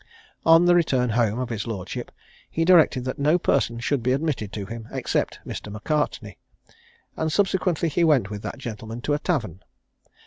[0.47, 2.11] On the return home of his lordship,
[2.49, 5.71] he directed that no person should be admitted to him, except Mr.
[5.71, 6.39] Macartney;
[7.15, 9.59] and subsequently he went with that gentleman to a tavern.